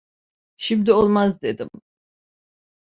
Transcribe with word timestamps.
Şimdi 0.57 0.93
olmaz 0.93 1.41
dedim. 1.41 1.69